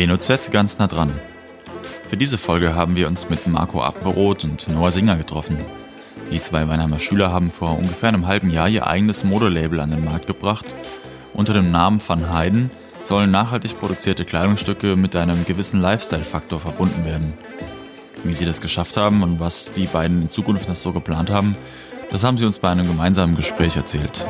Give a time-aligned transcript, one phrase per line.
[0.00, 1.12] WNOZ ganz nah dran.
[2.08, 5.58] Für diese Folge haben wir uns mit Marco Apperoth und Noah Singer getroffen.
[6.32, 10.02] Die zwei Weinheimer Schüler haben vor ungefähr einem halben Jahr ihr eigenes Modelabel an den
[10.02, 10.64] Markt gebracht.
[11.34, 12.70] Unter dem Namen Van Heiden
[13.02, 17.34] sollen nachhaltig produzierte Kleidungsstücke mit einem gewissen Lifestyle-Faktor verbunden werden.
[18.24, 21.58] Wie sie das geschafft haben und was die beiden in Zukunft noch so geplant haben,
[22.10, 24.24] das haben sie uns bei einem gemeinsamen Gespräch erzählt.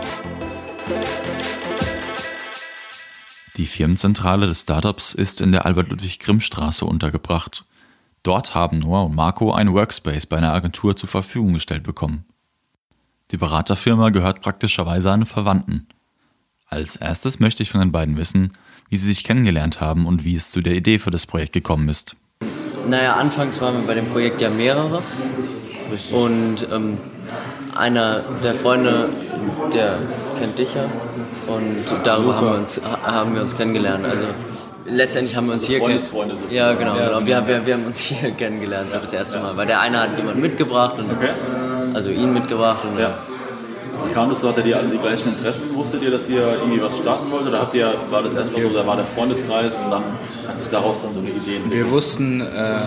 [3.61, 7.67] Die Firmenzentrale des Startups ist in der Albert-Ludwig-Grimm-Straße untergebracht.
[8.23, 12.25] Dort haben Noah und Marco ein Workspace bei einer Agentur zur Verfügung gestellt bekommen.
[13.33, 15.87] Die Beraterfirma gehört praktischerweise einem Verwandten.
[16.69, 18.55] Als erstes möchte ich von den beiden wissen,
[18.89, 21.91] wie sie sich kennengelernt haben und wie es zu der Idee für das Projekt gekommen
[21.91, 22.17] ist.
[22.89, 25.03] Naja, anfangs waren wir bei dem Projekt ja mehrere.
[25.93, 26.17] Richtig.
[26.17, 26.97] Und ähm,
[27.77, 29.11] einer der Freunde,
[29.75, 29.99] der
[30.39, 30.89] kennt dich ja.
[31.57, 34.05] Und darüber haben wir, uns, haben wir uns kennengelernt.
[34.05, 34.25] Also
[34.87, 36.41] letztendlich haben wir uns hier kennengelernt.
[36.51, 36.97] Ja, genau.
[36.97, 37.27] Ja, genau.
[37.27, 39.57] Wir, wir, wir, haben uns hier kennengelernt, so das erste Mal.
[39.57, 41.31] Weil der eine hat jemanden mitgebracht, und, okay.
[41.95, 42.81] also ihn mitgebracht.
[42.91, 43.15] Und ja.
[44.07, 44.49] Wie kam das so?
[44.49, 45.75] Hattet ihr alle die gleichen Interessen?
[45.75, 47.47] Wusstet ihr, dass ihr irgendwie was starten wollt?
[47.47, 50.03] Oder habt ihr, war das erstmal so, da war der Freundeskreis und dann
[50.49, 51.85] hat sich daraus dann so eine Idee entwickelt?
[51.85, 52.81] Wir wussten, äh,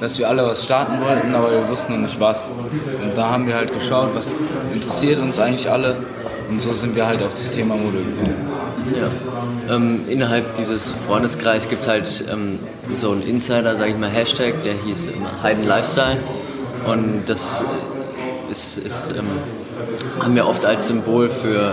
[0.00, 2.48] dass wir alle was starten wollten, aber wir wussten noch nicht was.
[2.48, 4.28] Und da haben wir halt geschaut, was
[4.72, 5.96] interessiert uns eigentlich alle.
[6.52, 8.36] Und so sind wir halt auf das Thema Mode gekommen.
[8.94, 9.74] Ja.
[9.74, 12.58] Ähm, innerhalb dieses Freundeskreises gibt es halt ähm,
[12.94, 16.18] so einen Insider, sage ich mal, Hashtag, der hieß Heiden Lifestyle.
[16.84, 17.64] Und das
[18.50, 19.24] ist, ist ähm,
[20.22, 21.72] haben wir oft als Symbol für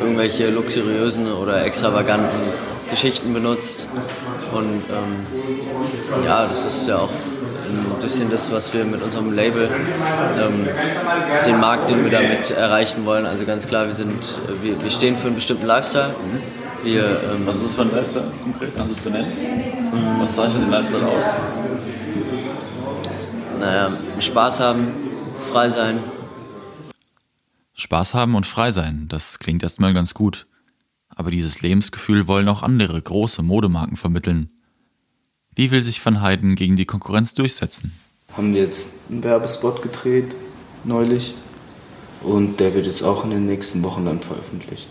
[0.00, 2.38] irgendwelche luxuriösen oder extravaganten
[2.88, 3.88] Geschichten benutzt.
[4.52, 7.10] Und ähm, ja, das ist ja auch
[7.78, 9.68] ein bisschen das, was wir mit unserem Label,
[10.38, 10.66] ähm,
[11.46, 13.26] den Markt, den wir damit erreichen wollen.
[13.26, 16.14] Also ganz klar, wir, sind, wir, wir stehen für einen bestimmten Lifestyle.
[16.82, 18.76] Wir, ähm, was ist das für ein Lifestyle konkret?
[18.76, 19.30] Kannst du es benennen?
[19.92, 20.20] Mhm.
[20.20, 21.34] Was zeichnet den Lifestyle aus?
[23.60, 24.88] Naja, Spaß haben,
[25.52, 25.98] frei sein.
[27.74, 30.46] Spaß haben und frei sein, das klingt erstmal ganz gut.
[31.08, 34.50] Aber dieses Lebensgefühl wollen auch andere große Modemarken vermitteln.
[35.60, 37.92] Wie will sich Van Heiden gegen die Konkurrenz durchsetzen?
[38.34, 40.34] Haben wir jetzt einen Werbespot gedreht,
[40.84, 41.34] neulich.
[42.22, 44.88] Und der wird jetzt auch in den nächsten Wochen dann veröffentlicht.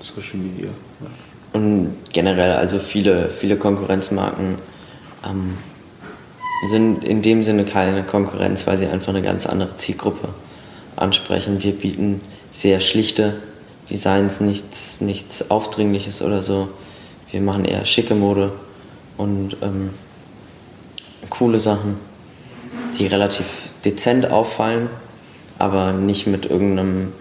[0.00, 0.70] Social Media.
[1.00, 1.60] Ja.
[1.60, 4.56] Und generell, also viele, viele Konkurrenzmarken
[5.24, 5.56] ähm,
[6.66, 10.30] sind in dem Sinne keine Konkurrenz, weil sie einfach eine ganz andere Zielgruppe
[10.96, 11.62] ansprechen.
[11.62, 13.40] Wir bieten sehr schlichte
[13.88, 16.66] Designs, nichts, nichts Aufdringliches oder so.
[17.30, 18.50] Wir machen eher schicke Mode
[19.16, 19.90] und ähm,
[21.30, 21.96] coole Sachen,
[22.98, 24.88] die relativ dezent auffallen,
[25.58, 27.12] aber nicht mit irgendeinem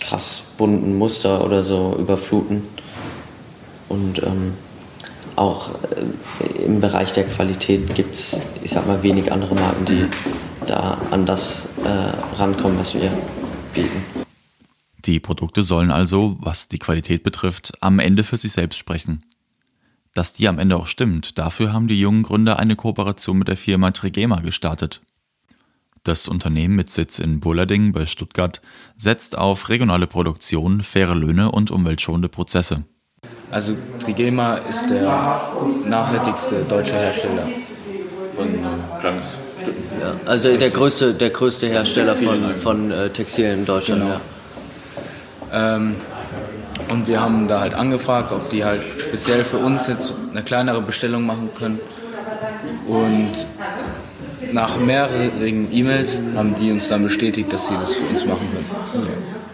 [0.00, 2.62] krass bunten Muster oder so überfluten.
[3.88, 4.54] Und ähm,
[5.36, 10.06] auch äh, im Bereich der Qualität gibt es, ich sag mal, wenig andere Marken, die
[10.66, 13.10] da an das äh, rankommen, was wir
[13.74, 14.02] bieten.
[15.04, 19.24] Die Produkte sollen also, was die Qualität betrifft, am Ende für sich selbst sprechen.
[20.14, 23.56] Dass die am Ende auch stimmt, dafür haben die jungen Gründer eine Kooperation mit der
[23.56, 25.00] Firma Trigema gestartet.
[26.04, 28.60] Das Unternehmen mit Sitz in Bullerding bei Stuttgart
[28.96, 32.82] setzt auf regionale Produktion, faire Löhne und umweltschonende Prozesse.
[33.50, 35.40] Also Trigema ist der
[35.86, 37.48] nachhaltigste deutsche Hersteller
[38.32, 39.82] von äh, Kleidungsstücken.
[40.00, 44.02] Ja, also der, der, größte, der größte Hersteller von, von äh, Textilien in Deutschland.
[44.02, 44.20] Genau.
[45.52, 45.76] Ja.
[45.76, 45.94] Ähm,
[46.88, 50.80] und wir haben da halt angefragt, ob die halt speziell für uns jetzt eine kleinere
[50.80, 51.78] Bestellung machen können.
[52.88, 53.32] Und
[54.52, 58.48] nach mehreren E-Mails haben die uns dann bestätigt, dass sie das für uns machen
[58.90, 59.04] können.
[59.04, 59.12] Ja.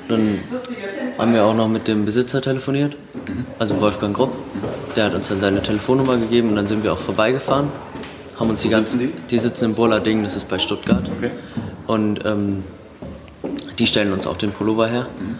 [0.08, 0.38] Dann
[1.18, 2.96] haben wir auch noch mit dem Besitzer telefoniert,
[3.58, 4.32] also Wolfgang Grupp.
[4.94, 7.68] Der hat uns dann seine Telefonnummer gegeben und dann sind wir auch vorbeigefahren.
[8.38, 9.10] Haben uns die ganzen, die?
[9.28, 9.38] die?
[9.38, 11.02] sitzen in Bollarding, das ist bei Stuttgart.
[11.18, 11.32] Okay.
[11.88, 12.62] Und ähm,
[13.78, 15.06] die stellen uns auch den Pullover her.
[15.18, 15.38] Mhm.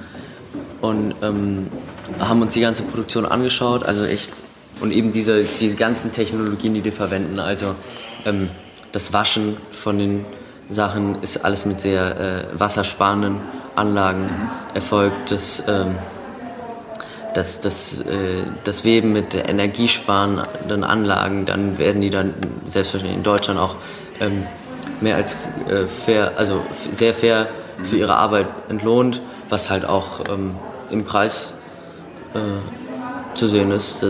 [0.81, 1.67] Und ähm,
[2.19, 4.31] haben uns die ganze Produktion angeschaut, also echt,
[4.81, 7.75] und eben diese, diese ganzen Technologien, die die verwenden, also
[8.25, 8.51] ähm,
[8.93, 10.25] das Waschen von den
[10.69, 13.41] Sachen ist alles mit sehr äh, wassersparenden
[13.75, 14.29] Anlagen
[14.75, 15.31] erfolgt.
[15.31, 15.97] Das, ähm,
[17.35, 22.35] das, das, äh, das Weben mit energiesparenden Anlagen, dann werden die dann
[22.65, 23.77] selbstverständlich in Deutschland auch
[24.21, 24.47] ähm,
[25.01, 25.37] mehr als
[25.69, 26.63] äh, fair, also
[26.93, 27.49] sehr fair
[27.85, 30.57] für ihre Arbeit entlohnt, was halt auch ähm,
[30.91, 31.53] im Preis
[32.39, 34.05] äh, zu sehen ist.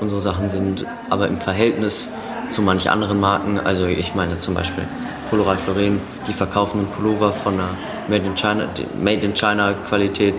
[0.00, 2.08] unsere Sachen sind aber im Verhältnis
[2.48, 4.84] zu manch anderen Marken, also ich meine zum Beispiel
[5.32, 7.76] Ralph Lauren, die verkaufen einen Pullover von einer
[8.08, 8.68] Made in China,
[9.02, 10.34] Made in China Qualität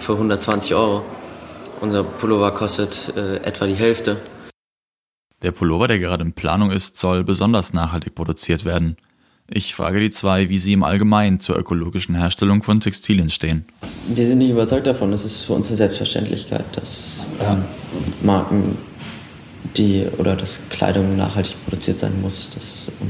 [0.00, 1.04] für 120 Euro.
[1.80, 4.16] Unser Pullover kostet äh, etwa die Hälfte.
[5.42, 8.96] Der Pullover, der gerade in Planung ist, soll besonders nachhaltig produziert werden.
[9.52, 13.64] Ich frage die zwei, wie sie im Allgemeinen zur ökologischen Herstellung von Textilien stehen.
[14.06, 15.12] Wir sind nicht überzeugt davon.
[15.12, 17.64] Es ist für uns eine Selbstverständlichkeit, dass ähm,
[18.22, 18.78] Marken,
[19.76, 22.50] die oder dass Kleidung nachhaltig produziert sein muss.
[22.54, 23.08] Das, ähm,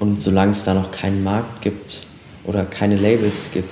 [0.00, 2.08] und solange es da noch keinen Markt gibt
[2.42, 3.70] oder keine Labels gibt,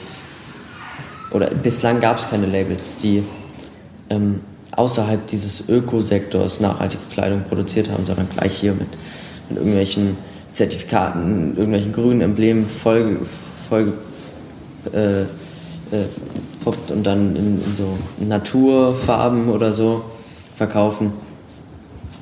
[1.32, 3.24] oder bislang gab es keine Labels, die
[4.10, 4.40] ähm,
[4.70, 8.88] außerhalb dieses Ökosektors nachhaltige Kleidung produziert haben, sondern gleich hier mit,
[9.48, 10.16] mit irgendwelchen
[10.52, 13.18] Zertifikaten, irgendwelchen grünen Emblemen voll,
[13.68, 13.92] voll
[14.92, 15.26] äh, äh,
[16.64, 20.04] poppt und dann in, in, so Naturfarben oder so
[20.56, 21.12] verkaufen.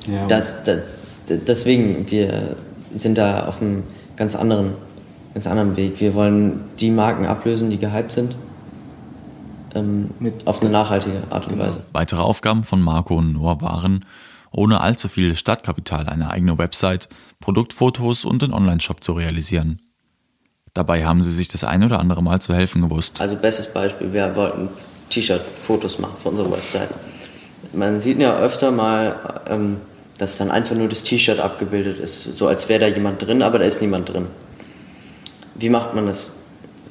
[0.07, 0.27] Ja.
[0.27, 0.79] Das, das,
[1.27, 2.55] deswegen, wir
[2.93, 3.83] sind da auf einem
[4.15, 4.71] ganz anderen,
[5.33, 5.99] ganz anderen Weg.
[5.99, 8.35] Wir wollen die Marken ablösen, die gehypt sind.
[9.73, 10.09] Ähm,
[10.45, 11.65] auf eine nachhaltige Art und genau.
[11.65, 11.83] Weise.
[11.93, 14.05] Weitere Aufgaben von Marco und Noah waren,
[14.51, 17.09] ohne allzu viel Stadtkapital eine eigene Website,
[17.39, 19.81] Produktfotos und den Online-Shop zu realisieren.
[20.73, 23.19] Dabei haben sie sich das ein oder andere Mal zu helfen gewusst.
[23.19, 24.69] Also bestes Beispiel, wir wollten
[25.09, 26.89] T-Shirt-Fotos machen für unsere Website.
[27.73, 29.77] Man sieht ja öfter mal, ähm,
[30.17, 33.59] dass dann einfach nur das T-Shirt abgebildet ist, so als wäre da jemand drin, aber
[33.59, 34.27] da ist niemand drin.
[35.55, 36.33] Wie macht man das?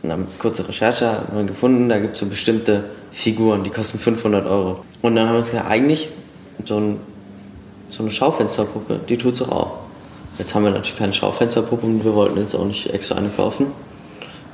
[0.03, 4.47] Eine kurze Recherche haben wir gefunden, da gibt es so bestimmte Figuren, die kosten 500
[4.47, 4.85] Euro.
[5.03, 6.09] Und dann haben wir uns gedacht, eigentlich
[6.65, 7.01] so ein
[7.91, 9.73] so eine Schaufensterpuppe, die tut es auch.
[10.39, 13.67] Jetzt haben wir natürlich keine Schaufensterpuppe und wir wollten jetzt auch nicht extra eine kaufen.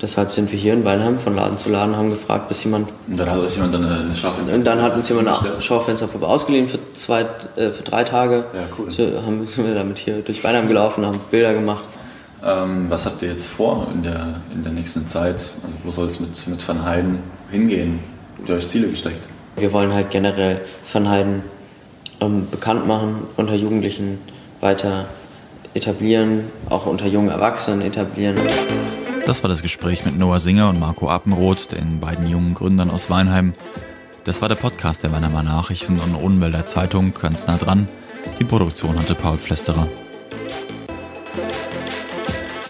[0.00, 2.88] Deshalb sind wir hier in Weilheim von Laden zu Laden, haben gefragt, bis jemand.
[3.08, 6.68] Und dann hat euch jemand eine Schaufensterpuppe Und dann hat uns jemand eine Schaufensterpuppe ausgeliehen
[6.68, 7.22] für, zwei,
[7.56, 8.44] äh, für drei Tage.
[8.52, 8.90] Ja, cool.
[8.90, 11.84] So haben, sind wir damit hier durch Weilheim gelaufen, haben Bilder gemacht.
[12.44, 15.34] Ähm, was habt ihr jetzt vor in der, in der nächsten Zeit?
[15.34, 18.00] Also wo soll es mit, mit Van Heiden hingehen?
[18.38, 19.28] Habt ihr euch Ziele gesteckt?
[19.56, 20.60] Wir wollen halt generell
[20.92, 21.42] Van Heiden
[22.20, 24.18] ähm, bekannt machen, unter Jugendlichen
[24.60, 25.06] weiter
[25.74, 28.36] etablieren, auch unter jungen Erwachsenen etablieren.
[29.26, 33.10] Das war das Gespräch mit Noah Singer und Marco Appenroth, den beiden jungen Gründern aus
[33.10, 33.54] Weinheim.
[34.24, 37.88] Das war der Podcast der Weinheimer Nachrichten und Unwälder Zeitung, ganz nah dran.
[38.38, 39.88] Die Produktion hatte Paul Flesterer.